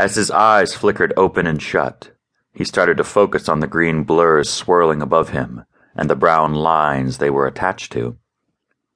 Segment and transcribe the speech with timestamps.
[0.00, 2.12] As his eyes flickered open and shut,
[2.54, 7.18] he started to focus on the green blurs swirling above him and the brown lines
[7.18, 8.16] they were attached to.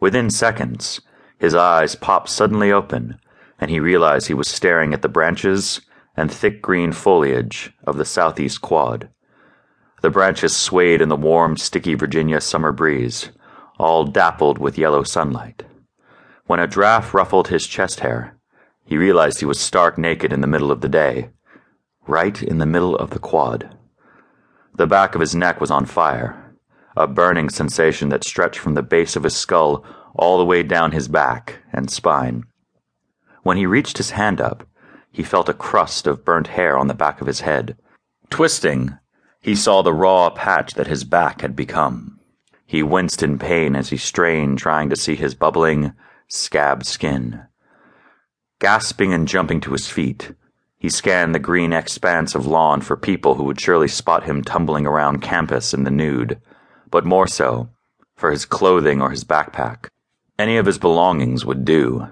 [0.00, 1.02] Within seconds,
[1.38, 3.18] his eyes popped suddenly open,
[3.60, 5.82] and he realized he was staring at the branches
[6.16, 9.10] and thick green foliage of the southeast quad.
[10.00, 13.32] The branches swayed in the warm, sticky Virginia summer breeze,
[13.78, 15.62] all dappled with yellow sunlight.
[16.46, 18.35] When a draft ruffled his chest hair,
[18.86, 21.28] he realized he was stark naked in the middle of the day,
[22.06, 23.76] right in the middle of the quad.
[24.76, 26.54] The back of his neck was on fire,
[26.96, 29.84] a burning sensation that stretched from the base of his skull
[30.14, 32.44] all the way down his back and spine.
[33.42, 34.66] When he reached his hand up,
[35.10, 37.76] he felt a crust of burnt hair on the back of his head.
[38.30, 38.98] Twisting,
[39.40, 42.20] he saw the raw patch that his back had become.
[42.66, 45.92] He winced in pain as he strained, trying to see his bubbling,
[46.28, 47.42] scabbed skin.
[48.58, 50.32] Gasping and jumping to his feet,
[50.78, 54.86] he scanned the green expanse of lawn for people who would surely spot him tumbling
[54.86, 56.40] around campus in the nude,
[56.90, 57.68] but more so,
[58.14, 59.88] for his clothing or his backpack.
[60.38, 62.08] Any of his belongings would do,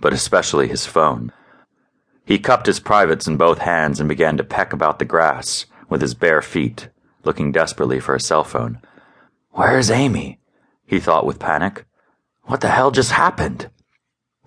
[0.00, 1.32] but especially his phone.
[2.24, 6.02] He cupped his privates in both hands and began to peck about the grass with
[6.02, 6.90] his bare feet,
[7.24, 8.80] looking desperately for a cell phone.
[9.52, 10.38] Where's Amy?
[10.84, 11.86] he thought with panic.
[12.42, 13.70] What the hell just happened?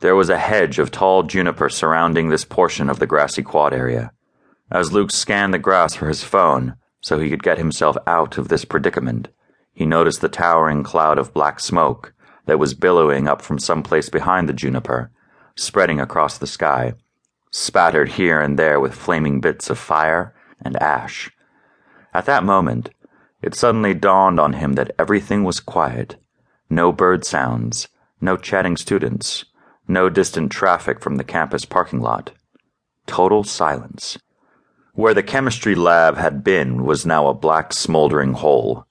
[0.01, 4.11] There was a hedge of tall juniper surrounding this portion of the grassy quad area.
[4.71, 8.47] As Luke scanned the grass for his phone so he could get himself out of
[8.47, 9.27] this predicament,
[9.73, 12.13] he noticed the towering cloud of black smoke
[12.47, 15.11] that was billowing up from some place behind the juniper,
[15.55, 16.93] spreading across the sky,
[17.51, 21.29] spattered here and there with flaming bits of fire and ash.
[22.11, 22.89] At that moment,
[23.43, 26.15] it suddenly dawned on him that everything was quiet.
[26.71, 27.87] No bird sounds,
[28.19, 29.45] no chatting students,
[29.87, 32.31] no distant traffic from the campus parking lot.
[33.05, 34.17] Total silence.
[34.93, 38.85] Where the chemistry lab had been was now a black smoldering hole.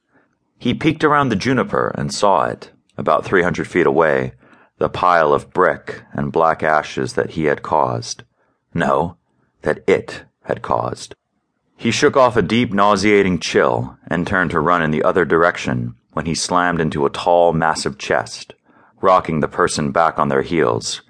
[0.58, 4.32] He peeked around the juniper and saw it, about 300 feet away,
[4.78, 8.24] the pile of brick and black ashes that he had caused.
[8.72, 9.16] No,
[9.62, 11.14] that it had caused.
[11.76, 15.94] He shook off a deep, nauseating chill and turned to run in the other direction
[16.12, 18.54] when he slammed into a tall, massive chest,
[19.00, 21.02] rocking the person back on their heels.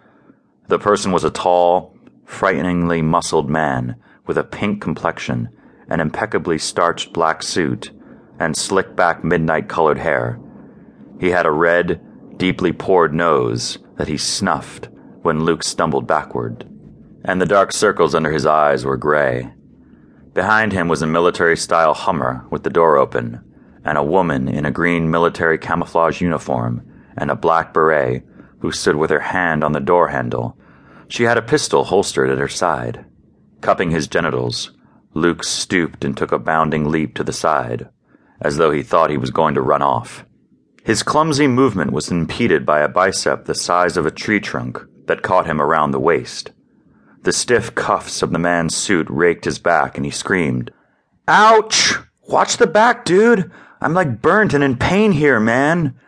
[0.69, 3.97] The person was a tall, frighteningly muscled man
[4.27, 5.49] with a pink complexion,
[5.89, 7.91] an impeccably starched black suit,
[8.39, 10.39] and slick back midnight colored hair.
[11.19, 12.01] He had a red,
[12.39, 14.89] deeply pored nose that he snuffed
[15.22, 16.67] when Luke stumbled backward,
[17.25, 19.53] and the dark circles under his eyes were gray.
[20.33, 23.41] Behind him was a military style Hummer with the door open,
[23.84, 26.87] and a woman in a green military camouflage uniform
[27.21, 28.25] and a black beret
[28.59, 30.59] who stood with her hand on the door handle.
[31.09, 33.05] She had a pistol holstered at her side.
[33.61, 34.73] Cupping his genitals,
[35.15, 37.89] Luke stooped and took a bounding leap to the side,
[38.41, 40.25] as though he thought he was going to run off.
[40.83, 45.23] His clumsy movement was impeded by a bicep the size of a tree trunk that
[45.23, 46.53] caught him around the waist.
[47.23, 50.71] The stiff cuffs of the man's suit raked his back, and he screamed,
[51.29, 51.95] Ouch!
[52.29, 53.51] Watch the back, dude!
[53.81, 55.99] I'm like burnt and in pain here, man!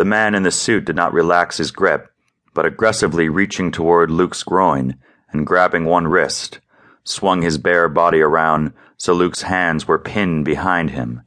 [0.00, 2.10] The man in the suit did not relax his grip,
[2.54, 4.96] but aggressively reaching toward Luke's groin
[5.30, 6.58] and grabbing one wrist,
[7.04, 11.20] swung his bare body around so Luke's hands were pinned behind him.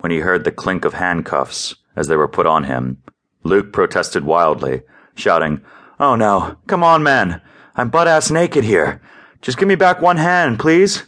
[0.00, 3.00] When he heard the clink of handcuffs as they were put on him,
[3.44, 4.82] Luke protested wildly,
[5.14, 5.60] shouting,
[6.00, 7.40] Oh no, come on, man!
[7.76, 9.00] I'm butt ass naked here.
[9.40, 11.04] Just give me back one hand, please.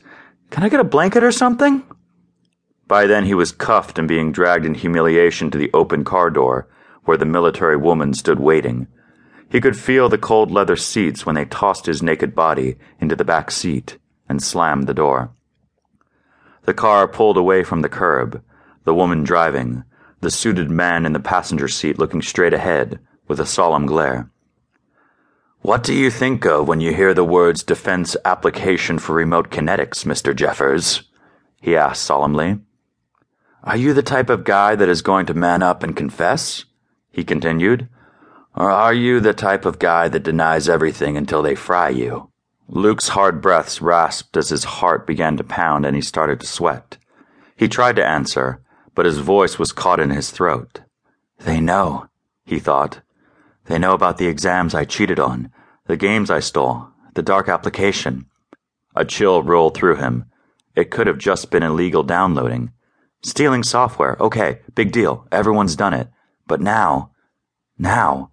[0.51, 1.83] Can I get a blanket or something?
[2.87, 6.69] By then he was cuffed and being dragged in humiliation to the open car door,
[7.05, 8.87] where the military woman stood waiting.
[9.49, 13.25] He could feel the cold leather seats when they tossed his naked body into the
[13.25, 13.99] back seat
[14.29, 15.31] and slammed the door.
[16.65, 18.43] The car pulled away from the curb,
[18.85, 19.85] the woman driving,
[20.21, 24.31] the suited man in the passenger seat looking straight ahead with a solemn glare.
[25.61, 30.05] What do you think of when you hear the words Defense Application for Remote Kinetics,
[30.05, 30.35] Mr.
[30.35, 31.03] Jeffers?
[31.61, 32.59] he asked solemnly.
[33.63, 36.65] Are you the type of guy that is going to man up and confess?
[37.13, 37.89] He continued.
[38.55, 42.31] Or are you the type of guy that denies everything until they fry you?
[42.69, 46.97] Luke's hard breaths rasped as his heart began to pound and he started to sweat.
[47.57, 48.63] He tried to answer,
[48.95, 50.81] but his voice was caught in his throat.
[51.39, 52.09] They know,
[52.45, 53.01] he thought.
[53.67, 55.53] They know about the exams I cheated on,
[55.87, 58.27] the games I stole, the dark application.
[58.95, 60.27] A chill rolled through him.
[60.75, 62.73] It could have just been illegal downloading.
[63.23, 66.09] Stealing software, okay, big deal, everyone's done it.
[66.53, 67.13] But now,
[67.79, 68.31] now,